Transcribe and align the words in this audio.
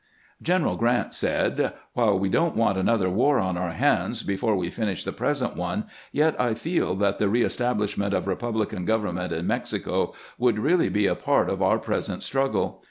General 0.41 0.77
Grant 0.77 1.13
said: 1.13 1.73
"While 1.93 2.17
we 2.17 2.27
don't 2.27 2.55
want 2.55 2.75
another 2.75 3.07
war 3.07 3.37
on 3.37 3.53
onr 3.55 3.73
hands 3.73 4.23
before 4.23 4.55
we 4.55 4.71
finish 4.71 5.03
the 5.03 5.11
present 5.11 5.55
one, 5.55 5.85
yet 6.11 6.35
I 6.41 6.55
feel 6.55 6.95
that 6.95 7.19
the 7.19 7.29
reestablishment 7.29 8.11
of 8.15 8.25
republican 8.25 8.85
government 8.85 9.31
in 9.31 9.45
Mexico 9.45 10.15
would 10.39 10.55
reaUy 10.55 10.91
be 10.91 11.05
a 11.05 11.13
part 11.13 11.51
of 11.51 11.61
our 11.61 11.77
present 11.77 12.23
struggle. 12.23 12.79